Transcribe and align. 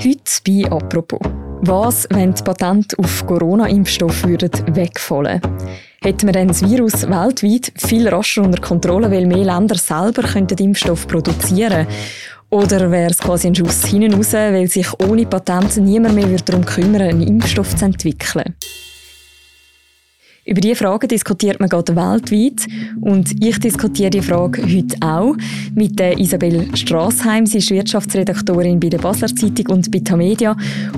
Heute 0.00 0.22
bei 0.46 0.70
«Apropos». 0.70 1.18
Was, 1.62 2.06
wenn 2.10 2.32
die 2.32 2.42
Patente 2.44 2.96
auf 3.00 3.26
Corona-Impfstoff 3.26 4.24
wegfallen 4.28 5.42
würden? 5.42 5.68
Hätten 6.00 6.26
wir 6.28 6.32
dann 6.32 6.46
das 6.46 6.62
Virus 6.62 7.02
weltweit 7.08 7.72
viel 7.74 8.06
rascher 8.06 8.42
unter 8.42 8.60
Kontrolle, 8.60 9.10
weil 9.10 9.26
mehr 9.26 9.44
Länder 9.44 9.74
selber 9.74 10.22
könnten 10.22 10.56
Impfstoff 10.56 11.08
produzieren 11.08 11.88
könnten? 11.88 11.92
Oder 12.50 12.88
wäre 12.92 13.10
es 13.10 13.18
quasi 13.18 13.48
ein 13.48 13.56
Schuss 13.56 13.86
hinten 13.86 14.14
raus, 14.14 14.34
weil 14.34 14.68
sich 14.68 14.86
ohne 15.02 15.26
Patente 15.26 15.80
niemand 15.80 16.14
mehr 16.14 16.28
darum 16.44 16.64
kümmern 16.64 16.92
würde, 16.92 17.04
einen 17.06 17.26
Impfstoff 17.26 17.74
zu 17.74 17.84
entwickeln? 17.84 18.54
Über 20.48 20.62
diese 20.62 20.76
Fragen 20.76 21.08
diskutiert 21.08 21.60
man 21.60 21.68
gerade 21.68 21.94
weltweit 21.94 22.66
und 23.02 23.44
ich 23.44 23.58
diskutiere 23.58 24.08
die 24.08 24.22
Frage 24.22 24.62
heute 24.62 24.96
auch 25.02 25.34
mit 25.74 25.98
der 25.98 26.18
Isabel 26.18 26.74
Strassheim. 26.74 27.44
Sie 27.44 27.58
ist 27.58 27.70
Wirtschaftsredaktorin 27.70 28.80
bei 28.80 28.88
der 28.88 28.96
Basler 28.96 29.28
Zeitung 29.28 29.66
und 29.66 29.90
bei 29.90 29.98
Tamedia 29.98 30.56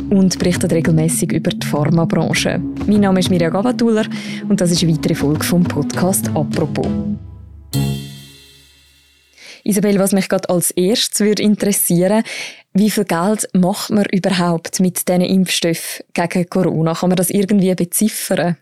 und 0.09 0.39
berichtet 0.39 0.73
regelmäßig 0.73 1.33
über 1.33 1.51
die 1.51 1.66
Pharmabranche. 1.66 2.62
Mein 2.87 3.01
Name 3.01 3.19
ist 3.19 3.28
Mirja 3.28 3.51
Gavatuller 3.51 4.06
und 4.48 4.61
das 4.61 4.70
ist 4.70 4.84
eine 4.84 4.92
weitere 4.92 5.16
Folge 5.16 5.45
vom 5.45 5.64
Podcast 5.64 6.28
«Apropos». 6.28 6.87
Isabel, 9.64 9.98
was 9.98 10.12
mich 10.12 10.28
gerade 10.28 10.48
als 10.48 10.70
erstes 10.70 11.19
würde 11.19 11.42
interessieren, 11.42 12.23
wie 12.73 12.89
viel 12.89 13.05
Geld 13.05 13.48
macht 13.53 13.91
man 13.91 14.05
überhaupt 14.12 14.78
mit 14.78 15.09
diesen 15.09 15.23
Impfstoffen 15.23 16.05
gegen 16.12 16.48
Corona? 16.48 16.95
Kann 16.95 17.09
man 17.09 17.17
das 17.17 17.30
irgendwie 17.30 17.75
beziffern? 17.75 18.56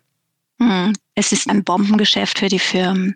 Hm, 0.61 0.93
es 1.15 1.31
ist 1.31 1.49
ein 1.49 1.63
Bombengeschäft 1.63 2.41
für 2.41 2.49
die 2.49 2.59
Firmen. 2.59 3.15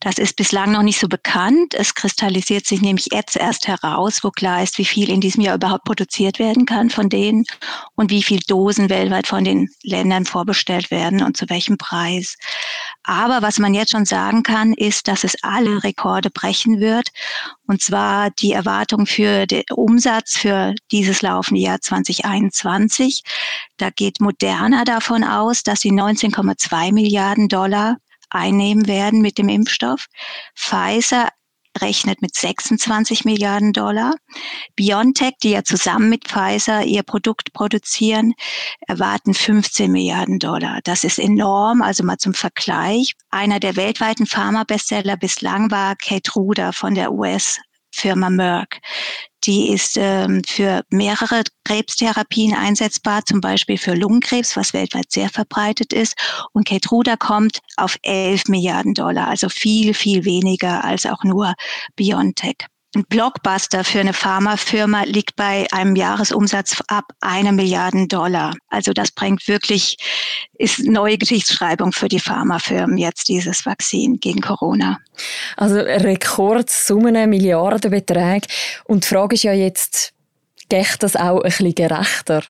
Das 0.00 0.16
ist 0.16 0.36
bislang 0.36 0.72
noch 0.72 0.82
nicht 0.82 0.98
so 0.98 1.06
bekannt. 1.06 1.74
Es 1.74 1.94
kristallisiert 1.94 2.66
sich 2.66 2.80
nämlich 2.80 3.08
jetzt 3.12 3.36
erst 3.36 3.68
heraus, 3.68 4.20
wo 4.22 4.30
klar 4.30 4.62
ist, 4.62 4.78
wie 4.78 4.86
viel 4.86 5.10
in 5.10 5.20
diesem 5.20 5.42
Jahr 5.42 5.56
überhaupt 5.56 5.84
produziert 5.84 6.38
werden 6.38 6.64
kann 6.64 6.88
von 6.88 7.10
denen 7.10 7.44
und 7.94 8.10
wie 8.10 8.22
viel 8.22 8.40
Dosen 8.46 8.88
weltweit 8.88 9.26
von 9.26 9.44
den 9.44 9.68
Ländern 9.82 10.24
vorbestellt 10.24 10.90
werden 10.90 11.22
und 11.22 11.36
zu 11.36 11.48
welchem 11.50 11.76
Preis. 11.76 12.36
Aber 13.08 13.40
was 13.40 13.58
man 13.58 13.72
jetzt 13.72 13.92
schon 13.92 14.04
sagen 14.04 14.42
kann, 14.42 14.74
ist, 14.74 15.08
dass 15.08 15.24
es 15.24 15.34
alle 15.42 15.82
Rekorde 15.82 16.28
brechen 16.28 16.78
wird. 16.78 17.08
Und 17.66 17.80
zwar 17.80 18.28
die 18.28 18.52
Erwartung 18.52 19.06
für 19.06 19.46
den 19.46 19.62
Umsatz 19.74 20.36
für 20.36 20.74
dieses 20.92 21.22
laufende 21.22 21.62
Jahr 21.62 21.80
2021. 21.80 23.22
Da 23.78 23.88
geht 23.88 24.20
Moderna 24.20 24.84
davon 24.84 25.24
aus, 25.24 25.62
dass 25.62 25.80
sie 25.80 25.90
19,2 25.90 26.92
Milliarden 26.92 27.48
Dollar 27.48 27.96
einnehmen 28.28 28.86
werden 28.86 29.22
mit 29.22 29.38
dem 29.38 29.48
Impfstoff. 29.48 30.08
Pfizer 30.54 31.30
rechnet 31.80 32.22
mit 32.22 32.34
26 32.34 33.24
Milliarden 33.24 33.72
Dollar. 33.72 34.14
BioNTech, 34.76 35.34
die 35.42 35.50
ja 35.50 35.64
zusammen 35.64 36.08
mit 36.08 36.28
Pfizer 36.28 36.84
ihr 36.84 37.02
Produkt 37.02 37.52
produzieren, 37.52 38.34
erwarten 38.86 39.34
15 39.34 39.90
Milliarden 39.90 40.38
Dollar. 40.38 40.80
Das 40.84 41.04
ist 41.04 41.18
enorm. 41.18 41.82
Also 41.82 42.04
mal 42.04 42.18
zum 42.18 42.34
Vergleich. 42.34 43.14
Einer 43.30 43.60
der 43.60 43.76
weltweiten 43.76 44.26
Pharma-Bestseller 44.26 45.16
bislang 45.16 45.70
war 45.70 45.96
Kate 45.96 46.30
Ruder 46.32 46.72
von 46.72 46.94
der 46.94 47.12
US 47.12 47.58
Firma 47.90 48.30
Merck. 48.30 48.80
Die 49.44 49.72
ist 49.72 49.96
ähm, 49.96 50.42
für 50.46 50.82
mehrere 50.90 51.42
Krebstherapien 51.64 52.54
einsetzbar, 52.54 53.24
zum 53.24 53.40
Beispiel 53.40 53.78
für 53.78 53.94
Lungenkrebs, 53.94 54.56
was 54.56 54.72
weltweit 54.74 55.10
sehr 55.10 55.28
verbreitet 55.28 55.92
ist. 55.92 56.16
Und 56.52 56.66
Keytruda 56.66 57.16
kommt 57.16 57.60
auf 57.76 57.96
11 58.02 58.48
Milliarden 58.48 58.94
Dollar, 58.94 59.28
also 59.28 59.48
viel, 59.48 59.94
viel 59.94 60.24
weniger 60.24 60.84
als 60.84 61.06
auch 61.06 61.22
nur 61.24 61.54
BioNTech. 61.96 62.66
Ein 62.94 63.04
Blockbuster 63.10 63.84
für 63.84 64.00
eine 64.00 64.14
Pharmafirma 64.14 65.02
liegt 65.02 65.36
bei 65.36 65.66
einem 65.72 65.94
Jahresumsatz 65.94 66.82
ab 66.88 67.04
einer 67.20 67.52
Milliarden 67.52 68.08
Dollar. 68.08 68.54
Also 68.68 68.94
das 68.94 69.10
bringt 69.10 69.46
wirklich, 69.46 69.98
ist 70.54 70.78
neue 70.84 71.18
Geschichtsschreibung 71.18 71.92
für 71.92 72.08
die 72.08 72.18
Pharmafirmen 72.18 72.96
jetzt 72.96 73.28
dieses 73.28 73.66
Vakzin 73.66 74.20
gegen 74.20 74.40
Corona. 74.40 75.00
Also 75.58 75.76
Rekordsummen, 75.76 77.28
Milliardenbeträge. 77.28 78.48
Und 78.84 79.04
die 79.04 79.08
Frage 79.08 79.34
ist 79.34 79.42
ja 79.42 79.52
jetzt, 79.52 80.14
geht 80.70 80.96
das 81.00 81.14
auch 81.14 81.42
ein 81.42 81.50
bisschen 81.50 81.74
gerechter? 81.74 82.42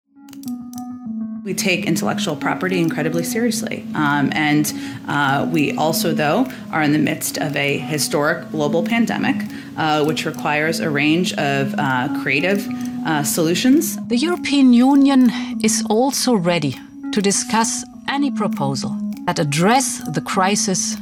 We 1.42 1.56
take 1.56 1.86
intellectual 1.86 2.36
property 2.36 2.78
incredibly 2.78 3.24
seriously. 3.24 3.82
Um, 3.94 4.30
and 4.32 4.72
uh, 5.08 5.46
we 5.50 5.72
also, 5.78 6.12
though, 6.12 6.46
are 6.70 6.82
in 6.82 6.92
the 6.92 6.98
midst 6.98 7.38
of 7.38 7.56
a 7.56 7.78
historic 7.78 8.50
global 8.50 8.82
pandemic, 8.82 9.36
uh, 9.78 10.04
which 10.04 10.26
requires 10.26 10.80
a 10.80 10.90
range 10.90 11.32
of 11.34 11.74
uh, 11.78 12.08
creative 12.22 12.68
uh, 13.06 13.22
solutions. 13.22 13.96
The 14.08 14.16
European 14.16 14.72
Union 14.72 15.30
is 15.62 15.84
also 15.88 16.34
ready 16.34 16.76
to 17.12 17.22
discuss 17.22 17.84
any 18.08 18.30
proposal 18.30 18.90
that 19.26 19.38
address 19.38 19.98
the 20.12 20.20
crisis 20.20 20.96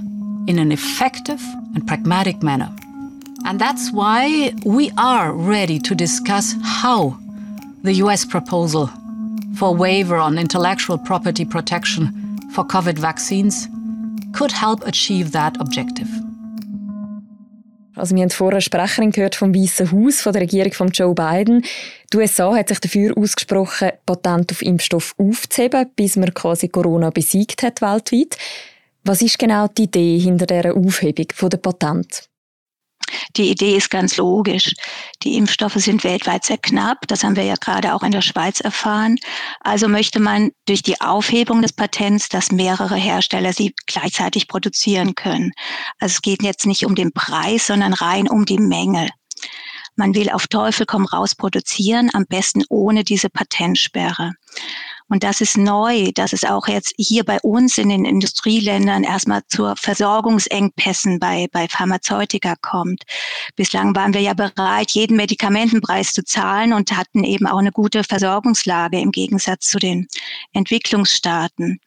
in 0.47 0.59
an 0.59 0.73
effective 0.73 1.43
and 1.75 1.87
pragmatic 1.87 2.43
manner. 2.43 2.71
And 3.45 3.59
that's 3.61 3.93
why 3.93 4.53
we 4.65 4.91
are 4.99 5.33
ready 5.33 5.79
to 5.79 5.95
discuss 5.95 6.55
how 6.63 7.19
the 7.83 7.95
US 8.05 8.25
proposal 8.25 8.91
for 9.57 9.75
waiver 9.75 10.17
on 10.17 10.39
intellectual 10.39 10.99
property 10.99 11.45
protection 11.45 12.39
for 12.53 12.65
COVID 12.65 12.99
vaccines 12.99 13.69
could 14.33 14.53
help 14.53 14.87
achieve 14.87 15.33
that 15.33 15.57
objective. 15.61 16.09
Also 17.97 18.15
wir 18.15 18.23
haben 18.23 18.31
vorher 18.31 18.57
eine 18.57 18.61
Sprecherin 18.61 19.11
gehört 19.11 19.34
vom 19.34 19.55
Weißen 19.55 19.91
Haus, 19.91 20.21
von 20.21 20.33
der 20.33 20.43
Regierung 20.43 20.73
von 20.73 20.89
Joe 20.89 21.15
Biden. 21.15 21.65
Die 22.12 22.19
USA 22.19 22.55
hat 22.55 22.69
sich 22.69 22.79
dafür 22.79 23.17
ausgesprochen, 23.17 23.93
Patent 24.05 24.53
auf 24.53 24.62
Impfstoff 24.62 25.15
aufzuheben, 25.17 25.91
bis 25.97 26.17
man 26.17 26.33
quasi 26.34 26.69
Corona 26.69 27.11
besiegt 27.11 27.62
hat 27.62 27.81
weltweit. 27.81 28.37
Was 29.03 29.23
ist 29.23 29.39
genau 29.39 29.69
die 29.69 29.84
Idee 29.84 30.19
hinter 30.19 30.47
der 30.47 30.77
Aufhebung 30.77 31.27
der 31.51 31.57
Patent? 31.57 32.29
Die 33.37 33.50
Idee 33.50 33.77
ist 33.77 33.91
ganz 33.91 34.17
logisch. 34.17 34.75
Die 35.22 35.37
Impfstoffe 35.37 35.75
sind 35.75 36.05
weltweit 36.05 36.44
sehr 36.44 36.59
knapp. 36.59 37.06
Das 37.09 37.25
haben 37.25 37.37
wir 37.37 37.44
ja 37.44 37.56
gerade 37.56 37.94
auch 37.94 38.03
in 38.03 38.12
der 38.12 38.22
Schweiz 38.22 38.61
erfahren. 38.61 39.17
Also 39.61 39.89
möchte 39.89 40.21
man 40.21 40.50
durch 40.67 40.83
die 40.83 41.00
Aufhebung 41.00 41.62
des 41.62 41.72
Patents, 41.72 42.28
dass 42.28 42.53
mehrere 42.53 42.97
Hersteller 42.97 43.53
sie 43.53 43.75
gleichzeitig 43.87 44.49
produzieren 44.49 45.15
können. 45.15 45.53
Also 45.99 46.15
es 46.15 46.22
geht 46.22 46.43
jetzt 46.43 46.66
nicht 46.66 46.84
um 46.87 46.95
den 46.95 47.12
Preis, 47.12 47.66
sondern 47.66 47.93
rein 47.93 48.28
um 48.28 48.45
die 48.45 48.59
Menge. 48.59 49.09
Man 49.97 50.15
will 50.15 50.28
auf 50.31 50.47
Teufel 50.47 50.84
komm 50.84 51.06
raus 51.06 51.34
produzieren, 51.34 52.11
am 52.12 52.27
besten 52.27 52.65
ohne 52.69 53.03
diese 53.03 53.31
Patentsperre. 53.31 54.33
Und 55.09 55.22
das 55.22 55.41
ist 55.41 55.56
neu, 55.56 56.11
dass 56.15 56.33
es 56.33 56.44
auch 56.44 56.67
jetzt 56.67 56.93
hier 56.97 57.25
bei 57.25 57.39
uns 57.41 57.78
in 57.78 57.91
den 57.91 58.05
Industrieländern 58.05 59.05
erstmal 59.05 59.43
zur 59.47 59.77
Versorgungsengpässen 59.77 61.21
bei, 61.21 61.47
bei 61.53 61.69
Pharmazeutika 61.69 62.56
kommt. 62.61 63.05
Bislang 63.55 63.95
waren 63.95 64.15
wir 64.15 64.21
ja 64.21 64.34
bereit, 64.34 64.91
jeden 64.91 65.16
Medikamentenpreis 65.16 66.12
zu 66.12 66.25
zahlen 66.25 66.72
und 66.72 66.97
hatten 66.97 67.22
eben 67.22 67.47
auch 67.47 67.59
eine 67.59 67.71
gute 67.71 68.03
Versorgungslage 68.03 69.00
im 69.00 69.12
Gegensatz 69.12 69.69
zu 69.69 69.78
den 69.78 70.09
Entwicklungsstaaten. 70.53 71.81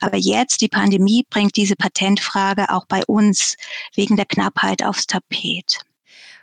Aber 0.00 0.18
jetzt, 0.18 0.60
die 0.60 0.68
Pandemie 0.68 1.24
bringt 1.30 1.56
diese 1.56 1.74
Patentfrage 1.74 2.68
auch 2.68 2.84
bei 2.86 3.02
uns 3.06 3.56
wegen 3.94 4.16
der 4.16 4.26
Knappheit 4.26 4.84
aufs 4.84 5.06
Tapet. 5.06 5.80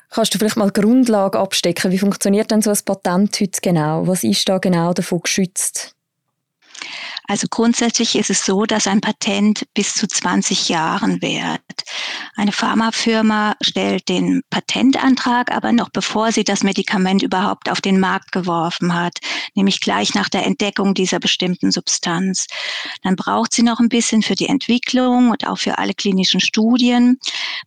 Kannst 0.10 0.34
du 0.34 0.38
vielleicht 0.38 0.56
mal 0.56 0.72
Grundlage 0.72 1.38
abstecken? 1.38 1.92
Wie 1.92 2.00
funktioniert 2.00 2.50
denn 2.50 2.62
so 2.62 2.72
ein 2.72 2.78
Patent 2.86 3.40
heute 3.40 3.60
genau? 3.62 4.08
Was 4.08 4.24
ist 4.24 4.48
da 4.48 4.60
genau 4.60 4.94
davon 4.94 5.20
geschützt? 5.20 5.95
Also 7.28 7.48
grundsätzlich 7.50 8.16
ist 8.16 8.30
es 8.30 8.46
so, 8.46 8.66
dass 8.66 8.88
ein 8.88 9.02
Patent 9.02 9.66
bis 9.74 9.94
zu 9.94 10.08
20 10.08 10.70
Jahren 10.70 11.22
währt. 11.22 11.62
Eine 12.36 12.52
Pharmafirma 12.52 13.56
stellt 13.62 14.10
den 14.10 14.44
Patentantrag, 14.50 15.52
aber 15.52 15.72
noch 15.72 15.90
bevor 15.90 16.32
sie 16.32 16.44
das 16.44 16.64
Medikament 16.64 17.24
überhaupt 17.24 17.70
auf 17.70 17.82
den 17.82 18.00
Markt 18.00 18.32
geworfen 18.32 18.94
hat, 18.94 19.20
nämlich 19.56 19.80
gleich 19.80 20.14
nach 20.14 20.30
der 20.30 20.46
Entdeckung 20.46 20.94
dieser 20.94 21.20
bestimmten 21.20 21.72
Substanz. 21.72 22.46
Dann 23.04 23.16
braucht 23.16 23.54
sie 23.54 23.64
noch 23.64 23.80
ein 23.80 23.90
bisschen 23.90 24.22
für 24.22 24.36
die 24.36 24.48
Entwicklung 24.48 25.32
und 25.32 25.48
auch 25.48 25.58
für 25.58 25.78
alle 25.80 25.94
klinischen 25.94 26.40
Studien, 26.40 27.18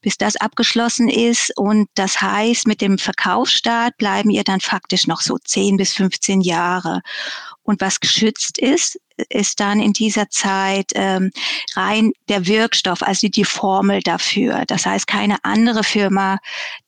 bis 0.02 0.16
das 0.16 0.36
abgeschlossen 0.36 1.08
ist. 1.08 1.56
Und 1.56 1.88
das 1.94 2.20
heißt, 2.20 2.66
mit 2.66 2.80
dem 2.80 2.98
Verkaufsstart 2.98 3.96
bleiben 3.96 4.30
ihr 4.30 4.44
dann 4.44 4.60
faktisch 4.60 5.06
noch 5.06 5.20
so 5.20 5.36
10 5.36 5.76
bis 5.76 5.94
15 5.94 6.40
Jahre. 6.42 7.00
Und 7.62 7.80
was 7.80 8.00
geschützt 8.00 8.58
ist, 8.58 8.98
ist 9.28 9.60
dann 9.60 9.80
in 9.80 9.92
dieser 9.92 10.30
Zeit 10.30 10.92
ähm, 10.94 11.30
rein 11.74 12.12
der 12.28 12.46
Wirkstoff, 12.46 13.02
also 13.02 13.28
die 13.28 13.44
Formel 13.44 14.00
dafür. 14.00 14.64
Das 14.66 14.86
heißt, 14.86 15.06
keine 15.06 15.36
andere 15.42 15.84
Firma 15.84 16.38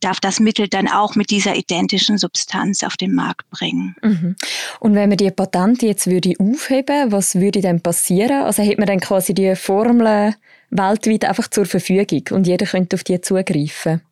darf 0.00 0.20
das 0.20 0.40
Mittel 0.40 0.68
dann 0.68 0.88
auch 0.88 1.14
mit 1.14 1.30
dieser 1.30 1.56
identischen 1.56 2.18
Substanz 2.18 2.82
auf 2.82 2.96
den 2.96 3.14
Markt 3.14 3.48
bringen. 3.50 3.96
Mhm. 4.02 4.36
Und 4.80 4.94
wenn 4.94 5.08
man 5.08 5.18
die 5.18 5.30
Patente 5.30 5.86
jetzt 5.86 6.06
würde 6.06 6.34
aufheben, 6.38 7.12
was 7.12 7.34
würde 7.34 7.60
dann 7.60 7.80
passieren? 7.80 8.42
Also 8.42 8.62
hätte 8.62 8.78
man 8.78 8.86
dann 8.86 9.00
quasi 9.00 9.34
die 9.34 9.54
Formel 9.56 10.34
weltweit 10.70 11.24
einfach 11.24 11.48
zur 11.48 11.66
Verfügung 11.66 12.22
und 12.30 12.46
jeder 12.46 12.66
könnte 12.66 12.96
auf 12.96 13.04
die 13.04 13.20
zugreifen? 13.20 14.02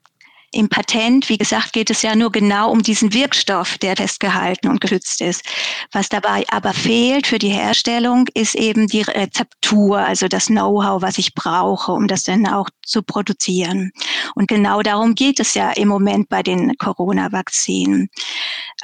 Im 0.51 0.71
Patent, 0.71 1.29
wie 1.29 1.37
gesagt, 1.37 1.75
geht 1.75 1.91
es 1.91 2.01
ja 2.01 2.15
nur 2.15 2.33
genau 2.33 2.71
um 2.71 2.83
diesen 2.83 3.13
Wirkstoff, 3.13 3.77
der 3.77 3.97
festgehalten 3.97 4.69
und 4.69 4.81
geschützt 4.81 5.21
ist. 5.21 5.43
Was 5.93 6.09
dabei 6.09 6.45
aber 6.51 6.73
fehlt 6.73 7.27
für 7.27 7.39
die 7.39 7.51
Herstellung, 7.51 8.27
ist 8.33 8.55
eben 8.55 8.87
die 8.87 9.03
Rezeptur, 9.03 9.99
also 9.99 10.27
das 10.27 10.47
Know-how, 10.47 11.03
was 11.03 11.19
ich 11.19 11.35
brauche, 11.35 11.93
um 11.93 12.09
das 12.09 12.23
dann 12.23 12.47
auch 12.47 12.71
zu 12.83 13.03
produzieren. 13.03 13.93
Und 14.35 14.49
genau 14.49 14.81
darum 14.81 15.15
geht 15.15 15.39
es 15.39 15.53
ja 15.53 15.71
im 15.73 15.89
Moment 15.89 16.31
bei 16.31 16.43
den 16.43 16.77
Corona-Vakzinen. 16.79 18.09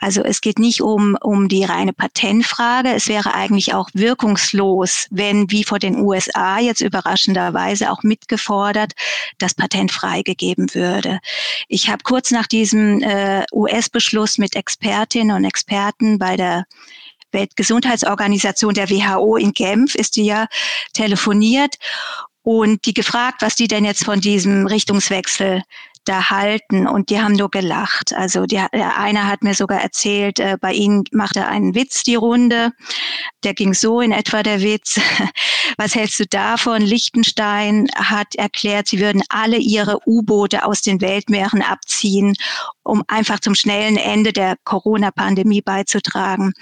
Also 0.01 0.23
es 0.23 0.43
geht 0.43 0.59
nicht 0.59 0.83
um, 0.83 1.17
um 1.23 1.49
die 1.49 1.65
reine 1.65 1.93
Patentfrage. 1.93 2.93
Es 2.93 3.09
wäre 3.09 3.35
eigentlich 3.35 3.73
auch 3.73 3.89
wirkungslos, 3.95 5.07
wenn, 5.11 5.51
wie 5.51 5.65
vor 5.65 5.79
den 5.79 5.97
USA 5.97 6.59
jetzt 6.59 6.83
überraschenderweise 6.83 7.91
auch 7.91 8.03
mitgefordert, 8.03 8.93
das 9.39 9.55
Patent 9.55 9.93
freigegeben 9.93 10.75
würde. 10.75 11.21
Ich 11.69 11.89
habe 11.89 12.03
kurz 12.03 12.31
nach 12.31 12.47
diesem 12.47 13.03
äh, 13.03 13.45
US-Beschluss 13.53 14.39
mit 14.39 14.57
Expertinnen 14.57 15.37
und 15.37 15.45
Experten 15.45 16.19
bei 16.19 16.37
der 16.37 16.65
Weltgesundheitsorganisation 17.33 18.75
der 18.75 18.89
WHO 18.89 19.37
in 19.37 19.53
Genf 19.53 19.95
ist 19.95 20.17
die 20.17 20.25
ja 20.25 20.47
telefoniert 20.93 21.77
und 22.43 22.87
die 22.87 22.95
gefragt, 22.95 23.43
was 23.43 23.57
die 23.57 23.69
denn 23.69 23.85
jetzt 23.85 24.05
von 24.05 24.21
diesem 24.21 24.67
Richtungswechsel 24.67 25.63
da 26.05 26.31
halten 26.31 26.87
und 26.87 27.11
die 27.11 27.21
haben 27.21 27.35
nur 27.35 27.51
gelacht. 27.51 28.13
Also 28.15 28.47
die, 28.47 28.63
der 28.73 28.99
eine 28.99 29.27
hat 29.27 29.43
mir 29.43 29.55
sogar 29.55 29.81
erzählt, 29.81 30.39
äh, 30.39 30.57
bei 30.61 30.73
ihnen 30.73 31.05
macht 31.13 31.37
er 31.37 31.49
einen 31.49 31.75
Witz 31.75 32.03
die 32.03 32.15
Runde. 32.15 32.73
Der 33.43 33.55
ging 33.55 33.75
so 33.75 34.01
in 34.01 34.13
etwa 34.13 34.43
der 34.43 34.61
Witz. 34.61 35.01
Was 35.77 35.95
hältst 35.95 36.21
du 36.21 36.27
davon? 36.27 36.83
Liechtenstein 36.83 37.89
hat 37.97 38.35
erklärt, 38.37 38.89
sie 38.89 39.01
würden 39.01 39.23
alle 39.29 39.57
ihre 39.57 39.99
U-Boote 40.07 40.65
aus 40.65 40.83
den 40.83 41.01
Weltmeeren 41.01 41.63
abziehen, 41.63 42.35
um 42.85 43.03
einfach 43.09 43.41
zum 43.41 43.55
schnellen 43.55 43.97
Ende 43.97 44.33
der 44.33 44.57
Corona-Pandemie 44.65 45.63
beizutragen. 45.63 46.53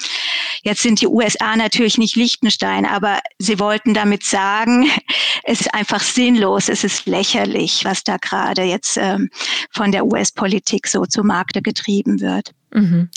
Jetzt 0.63 0.83
sind 0.83 1.01
die 1.01 1.09
USA 1.09 1.57
natürlich 1.57 1.99
nicht 1.99 2.17
Liechtenstein, 2.17 2.87
aber 2.87 3.19
sie 3.39 3.59
wollten 3.59 3.95
damit 3.95 4.23
sagen, 4.25 4.89
es 5.45 5.61
ist 5.61 5.75
einfach 5.75 6.01
sinnlos, 6.01 6.69
es 6.69 6.85
ist 6.85 7.07
lächerlich, 7.07 7.85
was 7.85 8.05
da 8.05 8.17
gerade 8.17 8.63
jetzt 8.63 8.97
ähm, 8.97 9.29
von 9.71 9.93
der 9.93 10.07
US-Politik 10.07 10.87
so 10.87 11.05
zu 11.05 11.25
Markte 11.25 11.63
getrieben 11.63 12.21
wird. 12.21 12.53
Mhm. 12.73 13.11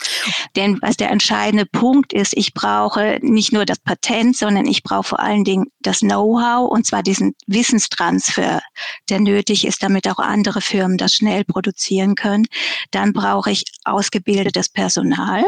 Denn 0.55 0.79
was 0.81 0.97
der 0.97 1.11
entscheidende 1.11 1.65
Punkt 1.65 2.11
ist, 2.11 2.33
ich 2.35 2.53
brauche 2.53 3.19
nicht 3.21 3.53
nur 3.53 3.65
das 3.65 3.79
Patent, 3.79 4.35
sondern 4.35 4.65
ich 4.65 4.83
brauche 4.83 5.03
vor 5.03 5.19
allen 5.19 5.45
Dingen 5.45 5.67
das 5.79 5.99
Know-how 5.99 6.69
und 6.69 6.85
zwar 6.85 7.03
diesen 7.03 7.35
Wissenstransfer, 7.47 8.61
der 9.09 9.19
nötig 9.19 9.65
ist, 9.65 9.81
damit 9.81 10.07
auch 10.09 10.19
andere 10.19 10.59
Firmen 10.61 10.97
das 10.97 11.13
schnell 11.13 11.45
produzieren 11.45 12.15
können. 12.15 12.45
Dann 12.91 13.13
brauche 13.13 13.51
ich 13.51 13.63
ausgebildetes 13.85 14.69
Personal. 14.69 15.45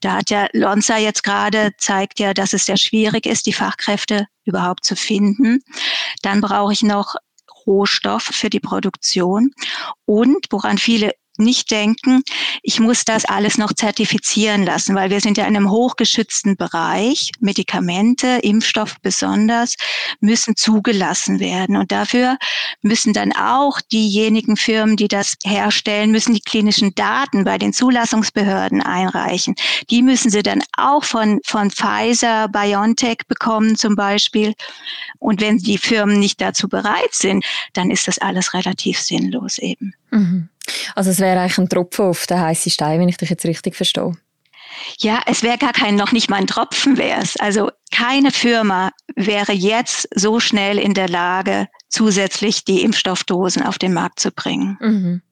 Da 0.00 0.16
hat 0.16 0.30
ja 0.30 0.48
Lonza 0.52 0.98
jetzt 0.98 1.22
gerade 1.22 1.72
zeigt 1.78 2.20
ja, 2.20 2.34
dass 2.34 2.52
es 2.52 2.66
sehr 2.66 2.76
schwierig 2.76 3.24
ist, 3.24 3.46
die 3.46 3.52
Fachkräfte 3.54 4.26
überhaupt 4.44 4.84
zu 4.84 4.96
finden. 4.96 5.60
Dann 6.22 6.40
brauche 6.40 6.72
ich 6.72 6.82
noch 6.82 7.14
Rohstoff 7.66 8.22
für 8.22 8.50
die 8.50 8.60
Produktion 8.60 9.50
und 10.04 10.46
woran 10.50 10.78
viele 10.78 11.12
nicht 11.38 11.70
denken, 11.70 12.22
ich 12.62 12.80
muss 12.80 13.04
das 13.04 13.24
alles 13.24 13.58
noch 13.58 13.72
zertifizieren 13.72 14.64
lassen, 14.64 14.94
weil 14.94 15.10
wir 15.10 15.20
sind 15.20 15.38
ja 15.38 15.44
in 15.44 15.56
einem 15.56 15.70
hochgeschützten 15.70 16.56
Bereich. 16.56 17.30
Medikamente, 17.40 18.40
Impfstoff 18.42 18.96
besonders, 19.00 19.76
müssen 20.20 20.56
zugelassen 20.56 21.40
werden. 21.40 21.76
Und 21.76 21.92
dafür 21.92 22.38
müssen 22.82 23.12
dann 23.12 23.32
auch 23.32 23.80
diejenigen 23.80 24.56
Firmen, 24.56 24.96
die 24.96 25.08
das 25.08 25.34
herstellen, 25.44 26.10
müssen 26.10 26.34
die 26.34 26.40
klinischen 26.40 26.94
Daten 26.94 27.44
bei 27.44 27.58
den 27.58 27.72
Zulassungsbehörden 27.72 28.82
einreichen. 28.82 29.54
Die 29.90 30.02
müssen 30.02 30.30
sie 30.30 30.42
dann 30.42 30.62
auch 30.76 31.04
von, 31.04 31.40
von 31.44 31.70
Pfizer, 31.70 32.48
BioNTech 32.48 33.18
bekommen 33.28 33.76
zum 33.76 33.96
Beispiel. 33.96 34.54
Und 35.18 35.40
wenn 35.40 35.58
die 35.58 35.78
Firmen 35.78 36.18
nicht 36.18 36.40
dazu 36.40 36.68
bereit 36.68 37.12
sind, 37.12 37.44
dann 37.72 37.90
ist 37.90 38.08
das 38.08 38.18
alles 38.18 38.54
relativ 38.54 38.98
sinnlos 38.98 39.58
eben. 39.58 39.94
Mhm. 40.10 40.48
Also 40.96 41.10
es 41.10 41.20
wäre 41.20 41.38
eigentlich 41.38 41.58
ein 41.58 41.68
Tropfen 41.68 42.06
auf 42.06 42.26
den 42.26 42.40
heißen 42.40 42.72
Stein, 42.72 42.98
wenn 43.00 43.08
ich 43.08 43.18
dich 43.18 43.28
jetzt 43.28 43.44
richtig 43.44 43.76
verstehe. 43.76 44.14
Ja, 44.98 45.20
es 45.26 45.42
wäre 45.42 45.58
gar 45.58 45.72
kein, 45.72 45.94
noch 45.94 46.12
nicht 46.12 46.30
mal 46.30 46.36
ein 46.36 46.46
Tropfen 46.46 46.96
wäre 46.96 47.20
es. 47.22 47.36
Also 47.38 47.70
keine 47.92 48.30
Firma 48.30 48.90
wäre 49.14 49.52
jetzt 49.52 50.08
so 50.14 50.40
schnell 50.40 50.78
in 50.78 50.94
der 50.94 51.08
Lage, 51.08 51.68
zusätzlich 51.88 52.64
die 52.64 52.82
Impfstoffdosen 52.82 53.62
auf 53.62 53.78
den 53.78 53.92
Markt 53.92 54.20
zu 54.20 54.30
bringen. 54.30 54.78
Mhm. 54.80 55.22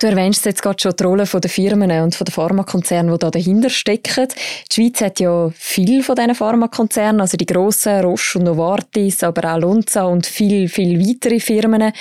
Du 0.00 0.08
erwähnst 0.08 0.44
jetzt 0.46 0.62
gerade 0.62 0.82
schon 0.82 0.96
die 0.98 1.04
Rolle 1.04 1.24
der 1.24 1.48
Firmen 1.48 2.02
und 2.02 2.18
der 2.18 2.34
Pharmakonzerne, 2.34 3.12
die 3.12 3.18
da 3.18 3.30
dahinter 3.30 3.70
stecken. 3.70 4.26
Die 4.70 4.74
Schweiz 4.74 5.00
hat 5.00 5.20
ja 5.20 5.50
viel 5.54 6.02
von 6.02 6.16
diesen 6.16 6.34
Pharmakonzernen, 6.34 7.20
also 7.20 7.36
die 7.36 7.46
grossen 7.46 8.00
Roche 8.00 8.40
und 8.40 8.46
Novartis, 8.46 9.22
aber 9.22 9.54
auch 9.54 9.60
Lonza 9.60 10.02
und 10.02 10.26
viel, 10.26 10.68
viel 10.68 10.98
weitere 10.98 11.38
Firmen. 11.38 11.92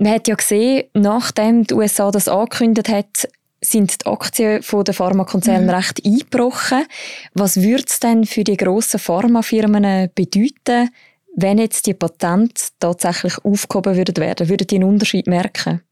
Man 0.00 0.14
hat 0.14 0.28
ja 0.28 0.34
gesehen, 0.34 0.84
nachdem 0.94 1.64
die 1.64 1.74
USA 1.74 2.10
das 2.10 2.26
angekündigt 2.26 2.88
hat, 2.88 3.28
sind 3.60 4.00
die 4.00 4.06
Aktien 4.06 4.62
der 4.62 4.94
Pharmakonzerne 4.94 5.64
mhm. 5.64 5.68
recht 5.68 6.02
eingebrochen. 6.02 6.86
Was 7.34 7.60
würde 7.60 7.84
es 7.86 8.00
denn 8.00 8.24
für 8.24 8.42
die 8.42 8.56
grossen 8.56 8.98
Pharmafirmen 8.98 10.08
bedeuten, 10.14 10.88
wenn 11.36 11.58
jetzt 11.58 11.86
die 11.86 11.92
Patente 11.92 12.62
tatsächlich 12.78 13.44
aufgehoben 13.44 13.94
würden 13.94 14.16
werden? 14.16 14.48
Würden 14.48 14.66
die 14.66 14.76
einen 14.76 14.88
Unterschied 14.88 15.26
merken? 15.26 15.82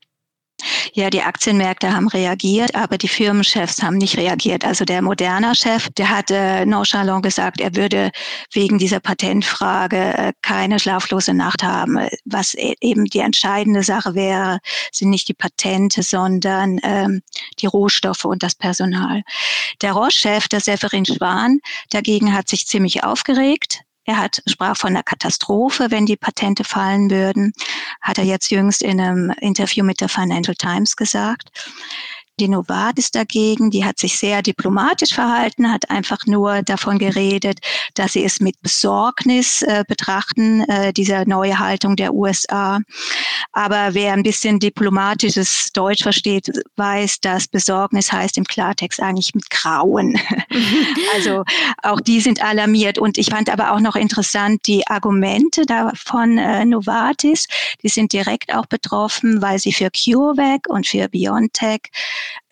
Ja, 0.93 1.11
die 1.11 1.23
Aktienmärkte 1.23 1.93
haben 1.93 2.09
reagiert, 2.09 2.75
aber 2.75 2.99
die 2.99 3.09
Firmenchefs 3.09 3.83
haben 3.83 3.97
nicht 3.97 4.17
reagiert. 4.17 4.65
Also 4.65 4.85
der 4.85 5.03
moderner 5.03 5.55
Chef, 5.55 5.89
der 5.97 6.11
hat 6.11 6.31
äh, 6.31 6.67
nonchalant 6.67 7.23
gesagt, 7.23 7.61
er 7.61 7.77
würde 7.77 8.11
wegen 8.53 8.79
dieser 8.79 8.99
Patentfrage 8.99 9.97
äh, 9.97 10.33
keine 10.43 10.79
schlaflose 10.79 11.35
Nacht 11.35 11.63
haben. 11.63 11.99
Was 12.25 12.55
e 12.55 12.75
eben 12.81 13.05
die 13.05 13.21
entscheidende 13.21 13.83
Sache 13.83 14.15
wäre, 14.15 14.59
sind 14.93 15.11
nicht 15.11 15.29
die 15.29 15.35
Patente, 15.35 16.03
sondern 16.03 16.81
ähm, 16.83 17.23
die 17.61 17.67
Rohstoffe 17.67 18.25
und 18.25 18.43
das 18.43 18.55
Personal. 18.55 19.23
Der 19.81 19.93
Roche-Chef, 19.93 20.49
der 20.49 20.61
Severin 20.61 21.07
Schwan, 21.07 21.61
dagegen 21.91 22.35
hat 22.35 22.49
sich 22.49 22.67
ziemlich 22.67 23.05
aufgeregt. 23.05 23.83
Er 24.09 24.17
hat, 24.17 24.43
sprach 24.47 24.75
von 24.75 24.89
einer 24.89 25.03
Katastrophe, 25.03 25.91
wenn 25.91 26.07
die 26.07 26.17
Patente 26.17 26.65
fallen 26.65 27.11
würden, 27.11 27.53
hat 28.01 28.17
er 28.17 28.25
jetzt 28.25 28.51
jüngst 28.51 28.81
in 28.81 28.99
einem 28.99 29.35
Interview 29.39 29.85
mit 29.85 30.01
der 30.01 30.09
Financial 30.09 30.55
Times 30.55 30.97
gesagt. 30.97 31.51
Die 32.39 32.49
Novartis 32.49 33.11
dagegen, 33.11 33.71
die 33.71 33.85
hat 33.85 33.99
sich 33.99 34.19
sehr 34.19 34.43
diplomatisch 34.43 35.13
verhalten, 35.15 35.73
hat 35.73 35.91
einfach 35.91 36.21
nur 36.27 36.63
davon 36.63 36.99
geredet, 36.99 37.59
dass 37.95 38.13
sie 38.13 38.25
es 38.25 38.39
mit 38.41 38.61
Besorgnis 38.63 39.63
äh, 39.63 39.85
betrachten, 39.89 40.61
äh, 40.69 40.93
diese 40.93 41.25
neue 41.27 41.59
Haltung 41.59 41.97
der 41.97 42.15
USA. 42.15 42.81
Aber 43.53 43.95
wer 43.95 44.13
ein 44.13 44.23
bisschen 44.23 44.61
diplomatisches 44.61 45.71
Deutsch 45.73 46.03
versteht, 46.05 46.49
weiß, 46.77 47.21
dass 47.21 47.49
Besorgnis 47.49 48.13
heißt 48.13 48.39
im 48.39 48.45
Klartext 48.45 49.01
eigentlich 49.01 49.35
mit 49.35 49.51
Grauen. 49.51 50.17
also 51.15 51.43
auch 51.83 52.01
die 52.01 52.21
sind 52.21 52.43
alarmiert. 52.43 52.99
Und 52.99 53.19
ich 53.19 53.31
fand 53.31 53.51
aber 53.51 53.73
auch 53.73 53.81
noch 53.81 53.97
interessant 53.97 54.67
die 54.67 54.87
Argumente 54.87 55.67
da 55.67 55.93
von 55.97 56.39
äh, 56.39 56.65
Novartis. 56.65 57.47
Die 57.83 57.89
sind 57.89 58.13
direkt 58.13 58.55
auch 58.55 58.67
betroffen, 58.67 59.43
weil 59.43 59.59
sie 59.59 59.73
für 59.73 59.91
CureVac 59.91 60.69
und 60.69 60.87
für 60.87 61.09
BioNTech 61.09 61.91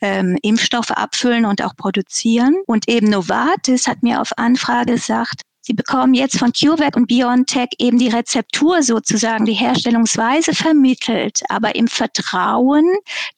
ähm, 0.00 0.36
Impfstoffe 0.42 0.90
abfüllen 0.90 1.44
und 1.44 1.62
auch 1.62 1.76
produzieren. 1.76 2.56
Und 2.66 2.88
eben 2.88 3.10
Novartis 3.10 3.86
hat 3.86 4.02
mir 4.02 4.20
auf 4.20 4.30
Anfrage 4.36 4.92
gesagt, 4.92 5.42
Sie 5.66 5.74
bekommen 5.74 6.14
jetzt 6.14 6.38
von 6.38 6.52
CureVac 6.52 6.94
und 6.94 7.08
BioNTech 7.08 7.70
eben 7.78 7.98
die 7.98 8.06
Rezeptur 8.06 8.84
sozusagen, 8.84 9.46
die 9.46 9.52
Herstellungsweise 9.52 10.54
vermittelt, 10.54 11.40
aber 11.48 11.74
im 11.74 11.88
Vertrauen 11.88 12.84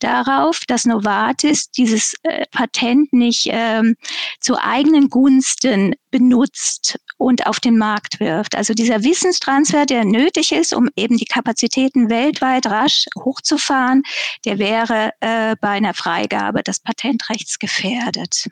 darauf, 0.00 0.60
dass 0.68 0.84
Novartis 0.84 1.70
dieses 1.70 2.16
äh, 2.24 2.44
Patent 2.50 3.14
nicht 3.14 3.48
ähm, 3.50 3.96
zu 4.40 4.62
eigenen 4.62 5.08
Gunsten 5.08 5.94
benutzt 6.10 6.98
und 7.18 7.46
auf 7.46 7.60
den 7.60 7.76
Markt 7.76 8.20
wirft. 8.20 8.56
Also 8.56 8.72
dieser 8.72 9.02
Wissenstransfer, 9.02 9.84
der 9.84 10.04
nötig 10.04 10.52
ist, 10.52 10.72
um 10.72 10.88
eben 10.96 11.16
die 11.16 11.26
Kapazitäten 11.26 12.08
weltweit 12.08 12.66
rasch 12.66 13.06
hochzufahren, 13.16 14.02
der 14.44 14.58
wäre 14.58 15.10
äh, 15.20 15.56
bei 15.60 15.68
einer 15.68 15.94
Freigabe 15.94 16.62
des 16.62 16.80
Patentrechts 16.80 17.58
gefährdet. 17.58 18.48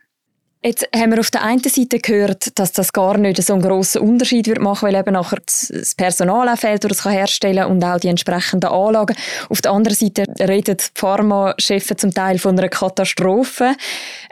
Jetzt 0.67 0.89
haben 0.93 1.13
wir 1.13 1.21
auf 1.21 1.31
der 1.31 1.45
einen 1.45 1.63
Seite 1.63 2.01
gehört, 2.01 2.59
dass 2.59 2.73
das 2.73 2.93
gar 2.93 3.19
nicht 3.19 3.41
so 3.41 3.53
einen 3.53 3.63
grossen 3.63 4.03
Unterschied 4.03 4.49
wird 4.49 4.61
machen, 4.61 4.89
weil 4.89 4.97
eben 4.97 5.13
nachher 5.13 5.39
das 5.47 5.95
Personal 5.97 6.49
auch 6.49 6.59
fehlt, 6.59 6.83
das 6.83 6.99
es 6.99 7.05
herstellen 7.05 7.59
kann 7.59 7.71
und 7.71 7.85
auch 7.85 8.01
die 8.01 8.09
entsprechenden 8.09 8.71
Anlagen. 8.71 9.15
Auf 9.49 9.61
der 9.61 9.71
anderen 9.71 9.97
Seite 9.97 10.25
reden 10.41 10.77
die 10.77 10.85
Pharmachefs 10.95 11.95
zum 11.99 12.13
Teil 12.13 12.41
von 12.41 12.59
einer 12.59 12.69
Katastrophe. 12.69 13.77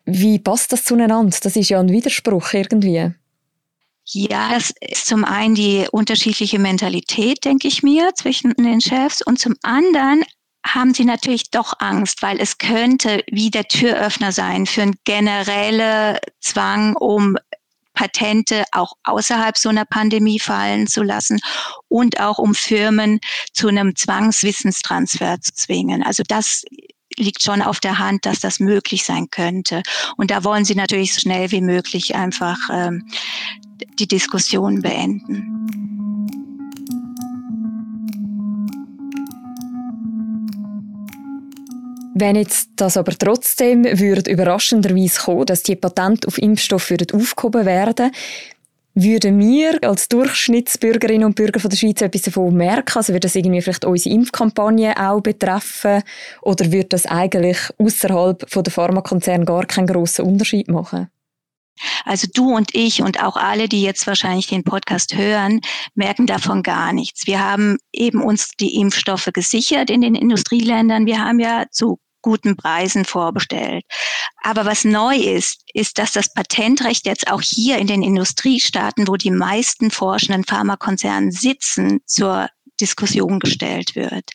Wie 0.07 0.41
passt 0.41 0.73
das 0.73 0.85
zueinander? 0.85 1.39
Das 1.41 1.55
ist 1.55 1.69
ja 1.69 1.79
ein 1.79 1.91
Widerspruch 1.91 2.53
irgendwie. 2.53 3.13
Ja, 4.07 4.57
es 4.57 4.73
ist 4.81 5.07
zum 5.07 5.25
einen 5.25 5.55
die 5.55 5.87
unterschiedliche 5.91 6.59
Mentalität, 6.59 7.45
denke 7.45 7.69
ich 7.69 7.83
mir, 7.83 8.13
zwischen 8.15 8.53
den 8.55 8.81
Chefs 8.81 9.23
und 9.23 9.39
zum 9.39 9.55
anderen 9.63 10.25
haben 10.67 10.95
sie 10.95 11.05
natürlich 11.05 11.51
doch 11.51 11.75
Angst, 11.79 12.23
weil 12.23 12.41
es 12.41 12.59
könnte 12.59 13.23
wie 13.31 13.51
der 13.51 13.65
Türöffner 13.65 14.33
sein 14.33 14.67
für 14.67 14.83
einen 14.83 14.97
generellen 15.05 16.19
Zwang, 16.41 16.97
um 16.97 17.37
Patente 17.95 18.65
auch 18.73 18.95
außerhalb 19.05 19.57
so 19.57 19.69
einer 19.69 19.85
Pandemie 19.85 20.41
fallen 20.41 20.87
zu 20.87 21.03
lassen 21.03 21.39
und 21.89 22.21
auch 22.21 22.39
um 22.39 22.55
Firmen 22.55 23.21
zu 23.53 23.69
einem 23.69 23.95
Zwangswissenstransfer 23.95 25.41
zu 25.41 25.55
zwingen. 25.55 26.03
Also 26.03 26.23
das 26.27 26.65
liegt 27.17 27.43
schon 27.43 27.63
auf 27.63 27.81
der 27.81 27.99
Hand, 27.99 28.27
dass 28.27 28.41
das 28.41 28.59
möglich 28.59 29.05
sein 29.05 29.29
könnte. 29.31 29.83
Und 30.17 30.31
da 30.31 30.43
wollen 30.45 30.65
sie 30.65 30.75
natürlich 30.75 31.15
so 31.15 31.21
schnell 31.21 31.51
wie 31.53 31.61
möglich 31.61 32.15
einfach 32.15 32.59
ähm, 32.73 33.09
die 33.99 34.09
Diskussion 34.09 34.83
beenden. 34.83 35.55
Wenn 42.17 42.37
jetzt 42.37 42.71
das 42.77 42.97
aber 42.97 43.13
trotzdem 43.19 43.85
würde 43.85 44.31
überraschenderweise 44.31 45.21
kommen, 45.21 45.47
dass 45.47 45.65
die 45.65 45.75
Patente 45.75 46.29
auf 46.29 46.39
Impfstoff 46.39 46.93
aufgehoben 47.13 47.67
werden, 47.67 48.13
würden 48.97 49.41
wir 49.41 49.83
als 49.83 50.09
Durchschnittsbürgerinnen 50.09 51.27
und 51.27 51.35
Bürger 51.35 51.59
von 51.59 51.69
der 51.69 51.77
Schweiz 51.77 52.01
etwas 52.01 52.23
davon 52.23 52.55
merken? 52.55 52.99
Also 52.99 53.13
würde 53.13 53.27
das 53.27 53.35
irgendwie 53.35 53.61
vielleicht 53.61 53.85
unsere 53.85 54.15
Impfkampagne 54.15 54.95
auch 54.97 55.21
betreffen? 55.21 56.05
Oder 56.43 56.71
würde 56.71 56.91
das 56.91 57.07
eigentlich 57.07 57.59
außerhalb 57.79 58.49
der 58.49 58.73
Pharmakonzerne 58.73 59.45
gar 59.45 59.67
keinen 59.67 59.89
grossen 59.89 60.27
Unterschied 60.27 60.69
machen? 60.69 61.09
Also 62.05 62.29
du 62.33 62.55
und 62.55 62.75
ich 62.75 63.03
und 63.03 63.23
auch 63.23 63.37
alle, 63.37 63.69
die 63.69 63.83
jetzt 63.83 64.07
wahrscheinlich 64.07 64.47
den 64.47 64.65
Podcast 64.65 65.15
hören, 65.15 65.61
merken 65.95 66.27
davon 66.27 66.63
gar 66.63 66.93
nichts. 66.93 67.27
Wir 67.27 67.41
haben 67.41 67.79
eben 67.93 68.23
uns 68.23 68.51
die 68.61 68.77
Impfstoffe 68.77 69.29
gesichert 69.33 69.91
in 69.91 70.01
den 70.01 70.15
Industrieländern. 70.15 71.07
Wir 71.07 71.19
haben 71.19 71.41
ja 71.41 71.65
zu 71.71 71.99
guten 72.23 72.57
Preisen 72.57 73.05
vorbestellt. 73.05 73.85
Aber 74.43 74.65
was 74.65 74.85
neu 74.85 75.15
ist, 75.17 75.63
ist, 75.75 75.99
dass 75.99 76.13
das 76.13 76.33
Patentrecht 76.33 77.07
jetzt 77.07 77.31
auch 77.31 77.43
hier 77.43 77.79
in 77.79 77.87
den 77.87 78.03
Industriestaaten, 78.03 79.07
wo 79.07 79.17
die 79.17 79.31
meisten 79.31 79.91
forschenden 79.91 80.45
Pharmakonzerne 80.45 81.33
sitzen, 81.33 82.01
zur 82.07 82.49
Diskussion 82.81 83.41
gestellt 83.41 83.95
wird. 83.95 84.31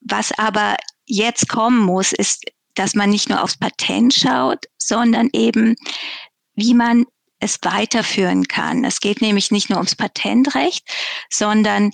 Was 0.00 0.30
aber 0.38 0.76
jetzt 1.06 1.48
kommen 1.48 1.80
muss, 1.80 2.12
ist, 2.12 2.44
dass 2.74 2.94
man 2.94 3.10
nicht 3.10 3.28
nur 3.28 3.42
aufs 3.42 3.56
Patent 3.56 4.14
schaut, 4.14 4.66
sondern 4.78 5.28
eben, 5.32 5.74
wie 6.56 6.74
man 6.74 7.06
es 7.38 7.58
weiterführen 7.62 8.48
kann. 8.48 8.84
Es 8.84 9.00
geht 9.00 9.20
nämlich 9.20 9.50
nicht 9.50 9.68
nur 9.68 9.78
ums 9.78 9.94
Patentrecht, 9.94 10.88
sondern 11.30 11.92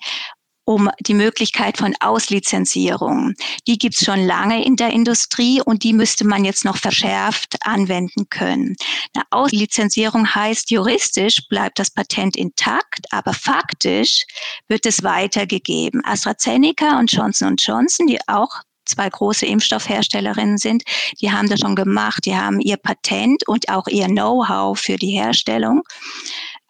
um 0.64 0.88
die 1.00 1.14
Möglichkeit 1.14 1.76
von 1.76 1.94
Auslizenzierung. 2.00 3.34
Die 3.66 3.78
gibt 3.78 3.96
es 3.96 4.04
schon 4.04 4.24
lange 4.24 4.64
in 4.64 4.76
der 4.76 4.90
Industrie 4.90 5.60
und 5.60 5.82
die 5.82 5.92
müsste 5.92 6.24
man 6.24 6.44
jetzt 6.44 6.64
noch 6.64 6.76
verschärft 6.76 7.56
anwenden 7.62 8.28
können. 8.30 8.76
Eine 9.12 9.24
Auslizenzierung 9.30 10.32
heißt, 10.32 10.70
juristisch 10.70 11.40
bleibt 11.48 11.78
das 11.78 11.90
Patent 11.90 12.36
intakt, 12.36 13.06
aber 13.10 13.34
faktisch 13.34 14.24
wird 14.68 14.86
es 14.86 15.02
weitergegeben. 15.02 16.00
AstraZeneca 16.04 16.98
und 16.98 17.10
Johnson 17.10 17.56
Johnson, 17.56 18.06
die 18.06 18.20
auch 18.28 18.62
zwei 18.92 19.08
große 19.08 19.46
Impfstoffherstellerinnen 19.46 20.58
sind, 20.58 20.82
die 21.20 21.30
haben 21.30 21.48
das 21.48 21.60
schon 21.60 21.76
gemacht. 21.76 22.26
Die 22.26 22.36
haben 22.36 22.60
ihr 22.60 22.76
Patent 22.76 23.46
und 23.48 23.68
auch 23.68 23.86
ihr 23.88 24.06
Know-how 24.06 24.78
für 24.78 24.96
die 24.96 25.10
Herstellung 25.10 25.82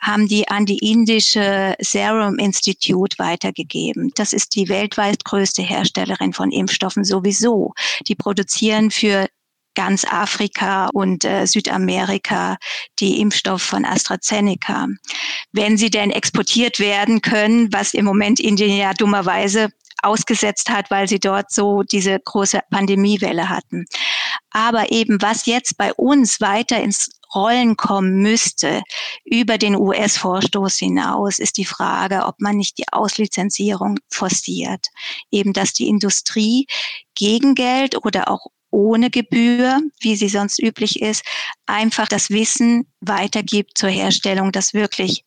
haben 0.02 0.26
die 0.26 0.49
an 0.49 0.67
die 0.67 0.79
indische 0.79 1.76
Serum 1.79 2.37
Institute 2.38 3.17
weitergegeben. 3.19 4.11
Das 4.17 4.33
ist 4.33 4.57
die 4.57 4.69
weltweit 4.69 5.25
größte 5.25 5.62
Herstellerin 5.62 6.33
von 6.33 6.50
Impfstoffen 6.50 7.05
sowieso. 7.05 7.73
Die 8.09 8.17
produzieren 8.17 8.91
für 8.91 9.29
ganz 9.75 10.05
Afrika 10.05 10.88
und 10.93 11.25
äh, 11.25 11.47
Südamerika 11.47 12.59
die 12.99 13.21
Impfstoffe 13.21 13.62
von 13.62 13.85
AstraZeneca. 13.85 14.88
Wenn 15.52 15.76
sie 15.76 15.88
denn 15.88 16.11
exportiert 16.11 16.79
werden 16.79 17.23
können, 17.23 17.73
was 17.73 17.95
im 17.95 18.05
Moment 18.05 18.41
Indien 18.41 18.76
ja 18.76 18.93
dummerweise 18.93 19.69
ausgesetzt 20.02 20.71
hat, 20.71 20.90
weil 20.90 21.09
sie 21.09 21.21
dort 21.21 21.50
so 21.50 21.82
diese 21.82 22.18
große 22.18 22.61
Pandemiewelle 22.71 23.49
hatten. 23.49 23.87
Aber 24.50 24.92
eben 24.92 25.23
was 25.23 25.47
jetzt 25.47 25.78
bei 25.78 25.92
uns 25.94 26.40
weiter 26.40 26.80
ins 26.80 27.11
Rollen 27.35 27.76
kommen 27.76 28.21
müsste 28.21 28.82
über 29.25 29.56
den 29.56 29.75
US-Vorstoß 29.76 30.78
hinaus, 30.78 31.38
ist 31.38 31.56
die 31.56 31.64
Frage, 31.64 32.26
ob 32.26 32.40
man 32.40 32.56
nicht 32.56 32.78
die 32.78 32.88
Auslizenzierung 32.92 33.99
forciert. 34.11 34.88
Eben, 35.30 35.52
dass 35.52 35.73
die 35.73 35.88
Industrie 35.88 36.66
gegen 37.14 37.54
Geld 37.54 38.04
oder 38.04 38.30
auch 38.30 38.49
ohne 38.71 39.11
Gebühr, 39.11 39.80
wie 40.00 40.16
sie 40.16 40.28
sonst 40.28 40.59
üblich 40.59 41.00
ist, 41.00 41.25
einfach 41.66 42.09
das 42.09 42.30
Wissen 42.30 42.87
weitergibt 43.00 43.76
zur 43.76 43.90
Herstellung, 43.90 44.50
dass 44.50 44.75
wirklich 44.75 45.25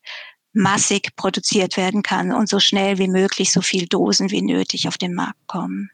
massig 0.56 1.16
produziert 1.16 1.78
werden 1.78 2.02
kann 2.02 2.32
und 2.32 2.50
so 2.50 2.60
schnell 2.60 2.98
wie 2.98 3.08
möglich 3.08 3.52
so 3.52 3.62
viel 3.62 3.88
Dosen 3.88 4.32
wie 4.32 4.42
nötig 4.42 4.88
auf 4.88 4.98
den 4.98 5.14
Markt 5.14 5.48
kommen. 5.48 5.90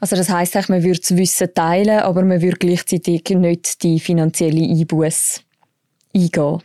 Also 0.00 0.16
das 0.16 0.30
heißt, 0.30 0.54
man 0.68 0.82
würde 0.82 1.00
das 1.00 1.16
Wissen 1.16 1.52
teilen, 1.54 2.00
aber 2.00 2.24
man 2.24 2.40
würde 2.40 2.56
gleichzeitig 2.56 3.28
nicht 3.28 3.82
die 3.82 4.00
finanzielle 4.00 4.62
Einbuße 4.62 5.40
eingehen. 6.14 6.62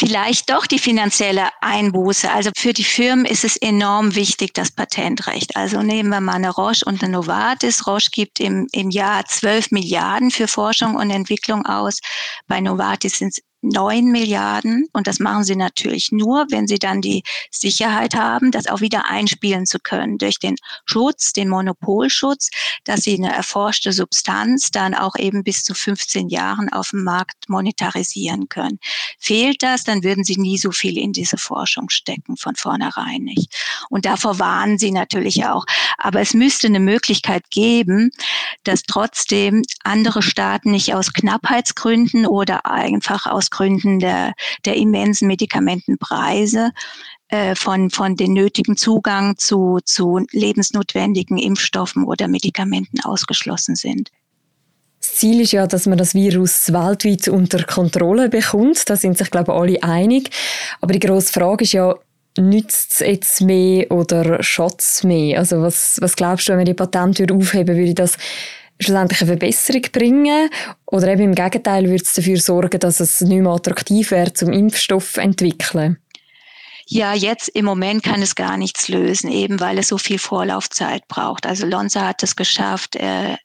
Vielleicht 0.00 0.48
doch 0.48 0.66
die 0.66 0.78
finanzielle 0.78 1.48
Einbuße. 1.60 2.30
Also 2.30 2.50
für 2.56 2.72
die 2.72 2.84
Firmen 2.84 3.24
ist 3.24 3.42
es 3.42 3.56
enorm 3.56 4.14
wichtig, 4.14 4.54
das 4.54 4.70
Patentrecht. 4.70 5.56
Also 5.56 5.82
nehmen 5.82 6.10
wir 6.10 6.20
mal 6.20 6.34
eine 6.34 6.50
Roche 6.50 6.84
und 6.84 7.02
eine 7.02 7.14
Novartis. 7.14 7.84
Roche 7.84 8.10
gibt 8.12 8.38
im, 8.38 8.68
im 8.70 8.90
Jahr 8.90 9.24
12 9.24 9.72
Milliarden 9.72 10.30
für 10.30 10.46
Forschung 10.46 10.94
und 10.94 11.10
Entwicklung 11.10 11.66
aus. 11.66 11.98
Bei 12.46 12.60
Novartis 12.60 13.18
sind 13.18 13.32
es 13.36 13.42
neun 13.60 14.12
Milliarden. 14.12 14.86
Und 14.92 15.06
das 15.06 15.18
machen 15.18 15.44
sie 15.44 15.56
natürlich 15.56 16.12
nur, 16.12 16.46
wenn 16.50 16.66
sie 16.66 16.78
dann 16.78 17.00
die 17.00 17.22
Sicherheit 17.50 18.14
haben, 18.14 18.50
das 18.50 18.66
auch 18.68 18.80
wieder 18.80 19.06
einspielen 19.08 19.66
zu 19.66 19.78
können 19.78 20.18
durch 20.18 20.38
den 20.38 20.56
Schutz, 20.84 21.32
den 21.32 21.48
Monopolschutz, 21.48 22.50
dass 22.84 23.02
sie 23.02 23.14
eine 23.14 23.32
erforschte 23.32 23.92
Substanz 23.92 24.70
dann 24.70 24.94
auch 24.94 25.16
eben 25.16 25.42
bis 25.42 25.62
zu 25.62 25.74
15 25.74 26.28
Jahren 26.28 26.68
auf 26.68 26.90
dem 26.90 27.04
Markt 27.04 27.48
monetarisieren 27.48 28.48
können. 28.48 28.78
Fehlt 29.18 29.62
das, 29.62 29.84
dann 29.84 30.04
würden 30.04 30.24
sie 30.24 30.36
nie 30.36 30.58
so 30.58 30.70
viel 30.70 30.96
in 30.98 31.12
diese 31.12 31.36
Forschung 31.36 31.88
stecken, 31.90 32.36
von 32.36 32.54
vornherein 32.54 33.22
nicht. 33.22 33.54
Und 33.90 34.04
davor 34.04 34.38
warnen 34.38 34.78
sie 34.78 34.92
natürlich 34.92 35.46
auch. 35.46 35.64
Aber 35.98 36.20
es 36.20 36.34
müsste 36.34 36.68
eine 36.68 36.80
Möglichkeit 36.80 37.50
geben, 37.50 38.10
dass 38.64 38.82
trotzdem 38.82 39.62
andere 39.82 40.22
Staaten 40.22 40.70
nicht 40.70 40.94
aus 40.94 41.12
Knappheitsgründen 41.12 42.26
oder 42.26 42.66
einfach 42.66 43.26
aus 43.26 43.47
aus 43.48 43.50
Gründen 43.50 43.98
der, 43.98 44.34
der 44.64 44.76
immensen 44.76 45.28
Medikamentenpreise 45.28 46.70
äh, 47.28 47.54
von, 47.54 47.90
von 47.90 48.16
den 48.16 48.32
nötigen 48.32 48.76
Zugang 48.76 49.36
zu, 49.36 49.78
zu 49.84 50.20
lebensnotwendigen 50.30 51.38
Impfstoffen 51.38 52.04
oder 52.04 52.28
Medikamenten 52.28 53.00
ausgeschlossen 53.00 53.76
sind. 53.76 54.10
Das 55.00 55.14
Ziel 55.14 55.40
ist 55.40 55.52
ja, 55.52 55.66
dass 55.66 55.86
man 55.86 55.96
das 55.96 56.14
Virus 56.14 56.72
weltweit 56.72 57.28
unter 57.28 57.62
Kontrolle 57.62 58.28
bekommt. 58.28 58.88
Da 58.90 58.96
sind 58.96 59.16
sich, 59.16 59.30
glaube 59.30 59.52
ich, 59.52 59.58
alle 59.58 59.82
einig. 59.82 60.30
Aber 60.80 60.92
die 60.92 60.98
grosse 60.98 61.32
Frage 61.32 61.64
ist 61.64 61.72
ja, 61.72 61.94
nützt 62.36 62.92
es 62.92 62.98
jetzt 63.00 63.40
mehr 63.40 63.90
oder 63.92 64.42
schadet 64.42 64.80
es 64.80 65.04
mehr? 65.04 65.38
Also 65.38 65.62
was, 65.62 65.98
was 66.00 66.16
glaubst 66.16 66.48
du, 66.48 66.52
wenn 66.52 66.58
man 66.58 66.66
die 66.66 66.74
Patente 66.74 67.26
aufheben 67.32 67.76
würde, 67.76 67.94
das 67.94 68.16
schlussendlich 68.80 69.20
eine 69.20 69.28
Verbesserung 69.28 69.82
bringen? 69.92 70.50
Oder 70.86 71.08
eben 71.08 71.22
im 71.22 71.34
Gegenteil, 71.34 71.84
würde 71.84 72.02
es 72.04 72.14
dafür 72.14 72.38
sorgen, 72.38 72.80
dass 72.80 73.00
es 73.00 73.20
nicht 73.20 73.42
mehr 73.42 73.52
attraktiv 73.52 74.10
wäre, 74.10 74.32
zum 74.32 74.52
Impfstoff 74.52 75.14
zu 75.14 75.20
entwickeln? 75.20 75.98
Ja, 76.90 77.12
jetzt 77.12 77.48
im 77.48 77.66
Moment 77.66 78.02
kann 78.02 78.22
es 78.22 78.34
gar 78.34 78.56
nichts 78.56 78.88
lösen, 78.88 79.30
eben 79.30 79.60
weil 79.60 79.78
es 79.78 79.88
so 79.88 79.98
viel 79.98 80.18
Vorlaufzeit 80.18 81.06
braucht. 81.06 81.46
Also 81.46 81.66
Lonza 81.66 82.06
hat 82.06 82.22
es 82.22 82.34
geschafft, 82.34 82.96
äh, 82.96 83.36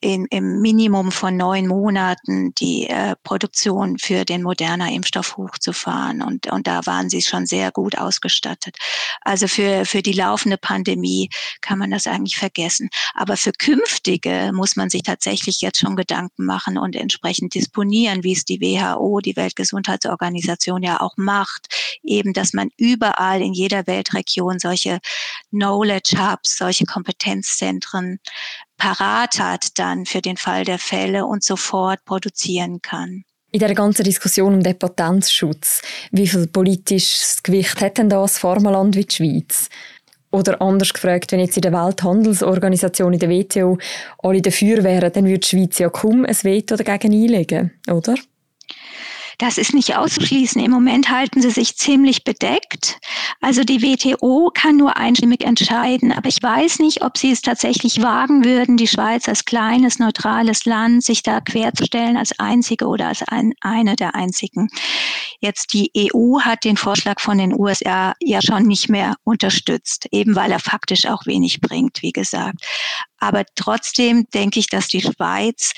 in, 0.00 0.26
im 0.26 0.60
Minimum 0.60 1.10
von 1.10 1.36
neun 1.36 1.66
Monaten 1.66 2.54
die 2.56 2.86
äh, 2.86 3.14
Produktion 3.22 3.98
für 3.98 4.24
den 4.24 4.42
moderner 4.42 4.92
Impfstoff 4.92 5.36
hochzufahren. 5.38 6.22
Und, 6.22 6.52
und 6.52 6.66
da 6.66 6.84
waren 6.84 7.08
sie 7.08 7.22
schon 7.22 7.46
sehr 7.46 7.72
gut 7.72 7.96
ausgestattet. 7.96 8.76
Also 9.22 9.48
für, 9.48 9.86
für 9.86 10.02
die 10.02 10.12
laufende 10.12 10.58
Pandemie 10.58 11.30
kann 11.62 11.78
man 11.78 11.90
das 11.90 12.06
eigentlich 12.06 12.36
vergessen. 12.36 12.90
Aber 13.14 13.36
für 13.38 13.52
künftige 13.52 14.50
muss 14.52 14.76
man 14.76 14.90
sich 14.90 15.02
tatsächlich 15.02 15.62
jetzt 15.62 15.80
schon 15.80 15.96
Gedanken 15.96 16.44
machen 16.44 16.76
und 16.76 16.94
entsprechend 16.94 17.54
disponieren, 17.54 18.22
wie 18.22 18.32
es 18.32 18.44
die 18.44 18.60
WHO, 18.60 19.20
die 19.20 19.36
Weltgesundheitsorganisation 19.36 20.82
ja 20.82 21.00
auch 21.00 21.16
macht. 21.16 21.68
Eben, 22.02 22.34
dass 22.34 22.52
man 22.52 22.68
überall 22.76 23.40
in 23.40 23.54
jeder 23.54 23.86
Weltregion 23.86 24.58
solche 24.58 25.00
Knowledge 25.50 26.18
Hubs, 26.18 26.58
solche 26.58 26.84
Kompetenzzentren 26.84 28.20
parat 28.76 29.38
hat 29.38 29.78
dann 29.78 30.06
für 30.06 30.20
den 30.20 30.36
Fall 30.36 30.64
der 30.64 30.78
Fälle 30.78 31.26
und 31.26 31.42
sofort 31.42 32.04
produzieren 32.04 32.80
kann. 32.82 33.24
In 33.52 33.60
der 33.60 33.74
ganzen 33.74 34.04
Diskussion 34.04 34.54
um 34.54 34.62
den 34.62 34.78
Patentschutz, 34.78 35.80
wie 36.10 36.26
viel 36.26 36.46
politisches 36.46 37.42
Gewicht 37.42 37.80
hat 37.80 37.98
denn 37.98 38.08
das 38.08 38.38
Pharmaland 38.38 38.96
wie 38.96 39.04
die 39.04 39.14
Schweiz? 39.14 39.68
Oder 40.30 40.60
anders 40.60 40.92
gefragt, 40.92 41.32
wenn 41.32 41.40
jetzt 41.40 41.56
in 41.56 41.62
der 41.62 41.72
Welthandelsorganisation, 41.72 43.14
in 43.14 43.18
der 43.18 43.30
WTO, 43.30 43.78
alle 44.18 44.42
dafür 44.42 44.82
wären, 44.84 45.12
dann 45.12 45.24
würde 45.24 45.38
die 45.38 45.48
Schweiz 45.48 45.78
ja 45.78 45.88
kaum 45.88 46.26
ein 46.26 46.36
Veto 46.42 46.76
dagegen 46.76 47.14
einlegen, 47.14 47.72
oder? 47.88 48.16
Das 49.38 49.58
ist 49.58 49.74
nicht 49.74 49.96
auszuschließen. 49.96 50.62
Im 50.62 50.70
Moment 50.70 51.10
halten 51.10 51.42
sie 51.42 51.50
sich 51.50 51.76
ziemlich 51.76 52.24
bedeckt. 52.24 52.98
Also 53.42 53.64
die 53.64 53.82
WTO 53.82 54.50
kann 54.54 54.76
nur 54.76 54.96
einstimmig 54.96 55.44
entscheiden. 55.44 56.10
Aber 56.10 56.28
ich 56.28 56.42
weiß 56.42 56.78
nicht, 56.78 57.02
ob 57.02 57.18
sie 57.18 57.32
es 57.32 57.42
tatsächlich 57.42 58.00
wagen 58.00 58.44
würden, 58.46 58.78
die 58.78 58.86
Schweiz 58.86 59.28
als 59.28 59.44
kleines, 59.44 59.98
neutrales 59.98 60.64
Land 60.64 61.04
sich 61.04 61.22
da 61.22 61.40
querzustellen 61.40 62.16
als 62.16 62.38
einzige 62.38 62.86
oder 62.86 63.08
als 63.08 63.22
ein, 63.28 63.52
eine 63.60 63.94
der 63.94 64.14
einzigen. 64.14 64.68
Jetzt 65.40 65.74
die 65.74 65.90
EU 65.94 66.40
hat 66.40 66.64
den 66.64 66.78
Vorschlag 66.78 67.20
von 67.20 67.36
den 67.36 67.52
USA 67.52 68.14
ja 68.20 68.40
schon 68.40 68.62
nicht 68.62 68.88
mehr 68.88 69.16
unterstützt, 69.24 70.06
eben 70.12 70.34
weil 70.34 70.50
er 70.50 70.60
faktisch 70.60 71.04
auch 71.06 71.26
wenig 71.26 71.60
bringt, 71.60 72.00
wie 72.00 72.12
gesagt. 72.12 72.64
Aber 73.18 73.44
trotzdem 73.54 74.26
denke 74.32 74.60
ich, 74.60 74.68
dass 74.68 74.88
die 74.88 75.02
Schweiz 75.02 75.72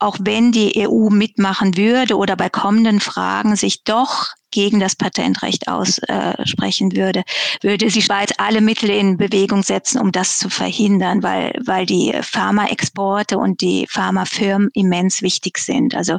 auch 0.00 0.16
wenn 0.20 0.50
die 0.50 0.88
EU 0.88 1.10
mitmachen 1.10 1.76
würde 1.76 2.16
oder 2.16 2.34
bei 2.34 2.48
kommenden 2.48 3.00
Fragen 3.00 3.54
sich 3.54 3.84
doch 3.84 4.28
gegen 4.50 4.80
das 4.80 4.96
Patentrecht 4.96 5.68
aussprechen 5.68 6.96
würde, 6.96 7.22
würde 7.62 7.86
die 7.86 8.02
Schweiz 8.02 8.32
alle 8.38 8.60
Mittel 8.60 8.90
in 8.90 9.16
Bewegung 9.16 9.62
setzen, 9.62 10.00
um 10.00 10.10
das 10.10 10.38
zu 10.38 10.48
verhindern, 10.48 11.22
weil, 11.22 11.52
weil 11.64 11.86
die 11.86 12.12
Pharmaexporte 12.20 13.38
und 13.38 13.60
die 13.60 13.86
Pharmafirmen 13.88 14.70
immens 14.74 15.22
wichtig 15.22 15.58
sind. 15.58 15.94
Also 15.94 16.18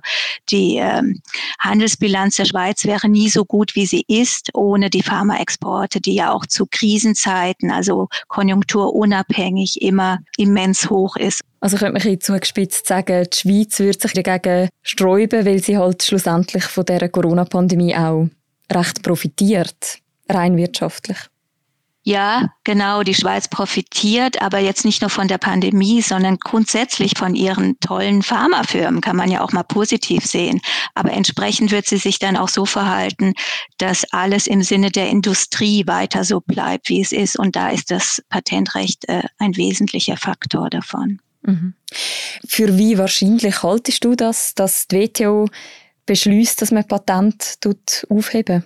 die 0.49 0.77
ähm, 0.77 1.21
Handelsbilanz 1.59 2.37
der 2.37 2.45
Schweiz 2.45 2.85
wäre 2.85 3.09
nie 3.09 3.29
so 3.29 3.43
gut, 3.43 3.75
wie 3.75 3.85
sie 3.85 4.05
ist, 4.07 4.51
ohne 4.53 4.89
die 4.89 5.03
Pharmaexporte, 5.03 5.99
die 5.99 6.15
ja 6.15 6.31
auch 6.31 6.45
zu 6.45 6.65
Krisenzeiten, 6.69 7.71
also 7.71 8.07
konjunkturunabhängig, 8.27 9.81
immer 9.81 10.19
immens 10.37 10.89
hoch 10.89 11.17
ist. 11.17 11.41
Also 11.61 11.77
könnte 11.77 12.07
man 12.07 12.19
zugespitzt 12.19 12.87
sagen, 12.87 13.27
die 13.31 13.37
Schweiz 13.37 13.79
würde 13.79 13.99
sich 13.99 14.13
dagegen 14.13 14.69
sträuben, 14.81 15.45
weil 15.45 15.61
sie 15.61 15.77
halt 15.77 16.01
schlussendlich 16.01 16.63
von 16.63 16.85
der 16.85 17.07
Corona-Pandemie 17.07 17.95
auch 17.95 18.27
recht 18.71 19.03
profitiert, 19.03 19.99
rein 20.27 20.57
wirtschaftlich. 20.57 21.17
Ja, 22.03 22.49
genau, 22.63 23.03
die 23.03 23.13
Schweiz 23.13 23.47
profitiert, 23.47 24.41
aber 24.41 24.57
jetzt 24.57 24.85
nicht 24.85 25.01
nur 25.01 25.11
von 25.11 25.27
der 25.27 25.37
Pandemie, 25.37 26.01
sondern 26.01 26.37
grundsätzlich 26.37 27.13
von 27.15 27.35
ihren 27.35 27.79
tollen 27.79 28.23
Pharmafirmen, 28.23 29.01
kann 29.01 29.15
man 29.15 29.29
ja 29.29 29.41
auch 29.41 29.51
mal 29.51 29.61
positiv 29.61 30.25
sehen. 30.25 30.61
Aber 30.95 31.11
entsprechend 31.11 31.69
wird 31.71 31.85
sie 31.85 31.97
sich 31.97 32.17
dann 32.17 32.37
auch 32.37 32.49
so 32.49 32.65
verhalten, 32.65 33.33
dass 33.77 34.03
alles 34.13 34.47
im 34.47 34.63
Sinne 34.63 34.89
der 34.89 35.09
Industrie 35.11 35.85
weiter 35.85 36.23
so 36.23 36.41
bleibt, 36.41 36.89
wie 36.89 37.01
es 37.01 37.11
ist. 37.11 37.37
Und 37.37 37.55
da 37.55 37.69
ist 37.69 37.91
das 37.91 38.19
Patentrecht 38.29 39.07
äh, 39.07 39.21
ein 39.37 39.55
wesentlicher 39.55 40.17
Faktor 40.17 40.71
davon. 40.71 41.19
Mhm. 41.43 41.73
Für 42.47 42.77
wie 42.77 42.97
wahrscheinlich 42.97 43.63
haltest 43.63 44.03
du 44.03 44.15
das, 44.15 44.53
dass 44.55 44.87
die 44.87 44.97
WTO 44.97 45.47
beschließt, 46.05 46.61
dass 46.61 46.71
man 46.71 46.87
Patent 46.87 47.57
aufheben? 48.09 48.65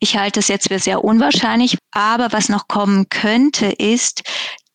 Ich 0.00 0.16
halte 0.16 0.40
es 0.40 0.48
jetzt 0.48 0.68
für 0.68 0.78
sehr 0.78 1.04
unwahrscheinlich, 1.04 1.76
aber 1.92 2.32
was 2.32 2.48
noch 2.48 2.66
kommen 2.66 3.08
könnte, 3.08 3.66
ist, 3.66 4.22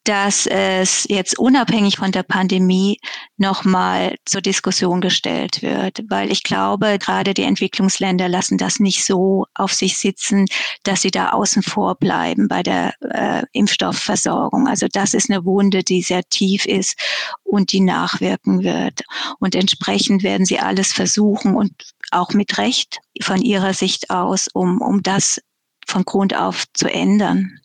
dass 0.10 0.48
es 0.48 1.06
jetzt 1.08 1.38
unabhängig 1.38 1.98
von 1.98 2.12
der 2.12 2.24
Pandemie 2.24 3.00
nochmal 3.38 4.16
zur 4.26 4.42
Diskussion 4.42 5.02
gestellt 5.02 5.62
wird, 5.62 6.02
weil 6.10 6.32
ich 6.32 6.42
glaube, 6.42 6.98
gerade 6.98 7.36
die 7.36 7.44
Entwicklungsländer 7.44 8.28
lassen 8.28 8.58
das 8.58 8.80
nicht 8.80 9.06
so 9.06 9.46
auf 9.54 9.72
sich 9.72 10.00
sitzen, 10.00 10.48
dass 10.82 11.04
sie 11.04 11.12
da 11.12 11.30
außen 11.30 11.62
vor 11.62 11.94
bleiben 11.94 12.48
bei 12.48 12.64
der 12.64 12.96
äh, 13.02 13.44
Impfstoffversorgung. 13.52 14.68
Also 14.68 14.88
das 14.92 15.14
ist 15.14 15.30
eine 15.30 15.46
Wunde, 15.46 15.84
die 15.84 16.02
sehr 16.02 16.24
tief 16.24 16.66
ist 16.66 17.00
und 17.44 17.72
die 17.72 17.82
nachwirken 17.82 18.64
wird. 18.64 19.04
Und 19.40 19.54
entsprechend 19.54 20.24
werden 20.24 20.48
sie 20.48 20.58
alles 20.58 20.92
versuchen 20.92 21.54
und 21.54 21.72
auch 22.10 22.32
mit 22.32 22.58
Recht 22.58 22.98
von 23.22 23.44
ihrer 23.44 23.76
Sicht 23.76 24.10
aus, 24.10 24.48
um, 24.52 24.82
um 24.82 25.04
das 25.04 25.40
von 25.86 26.04
Grund 26.04 26.36
auf 26.36 26.66
zu 26.74 26.92
ändern. 26.92 27.59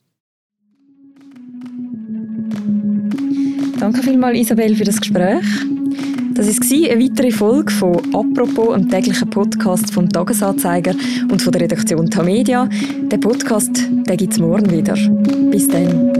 Danke 3.84 4.02
vielmals, 4.02 4.38
Isabel, 4.38 4.74
für 4.74 4.84
das 4.84 4.98
Gespräch. 4.98 5.44
Das 6.32 6.46
war 6.46 6.90
eine 6.90 7.04
weitere 7.04 7.30
Folge 7.30 7.70
von 7.70 7.98
«Apropos», 8.14 8.72
einem 8.72 8.88
täglichen 8.88 9.28
Podcast 9.28 9.92
vom 9.92 10.08
«Tagesanzeiger» 10.08 10.94
und 11.30 11.42
von 11.42 11.52
der 11.52 11.60
Redaktion 11.60 12.08
Tamedia. 12.08 12.66
Den 13.12 13.20
Podcast 13.20 13.86
gibt 14.06 14.32
es 14.32 14.38
morgen 14.38 14.70
wieder. 14.70 14.94
Bis 15.50 15.68
dann. 15.68 16.14